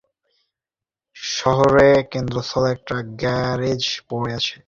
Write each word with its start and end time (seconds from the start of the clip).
শহরের 1.33 1.97
কেন্দ্রস্থলের 2.11 2.73
একটা 2.75 2.95
গ্যারেজে 3.21 3.93
পড়ে 4.09 4.31
আছে। 4.37 4.55